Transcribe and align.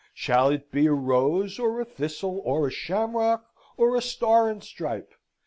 Shall 0.15 0.49
it 0.49 0.71
be 0.71 0.87
a 0.87 0.93
rose, 0.93 1.59
or 1.59 1.79
a 1.79 1.85
thistle, 1.85 2.41
or 2.43 2.65
a 2.65 2.71
shamrock, 2.71 3.45
or 3.77 3.95
a 3.95 4.01
star 4.01 4.49
and 4.49 4.63
stripe? 4.63 5.13